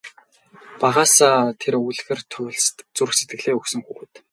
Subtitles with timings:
[0.81, 4.11] Багаасаа тэр үлгэр туульст зүрх сэтгэлээ өгсөн хүүхэд.